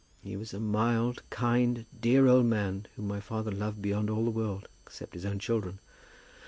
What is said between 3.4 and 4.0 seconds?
loved